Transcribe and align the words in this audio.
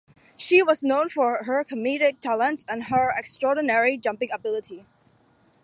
She 0.35 0.63
was 0.63 0.81
known 0.81 1.09
for 1.09 1.43
her 1.43 1.63
comedic 1.63 2.21
talents 2.21 2.65
and 2.67 2.85
her 2.85 3.13
extraordinary 3.15 3.97
jumping 3.99 4.31
ability. 4.31 4.87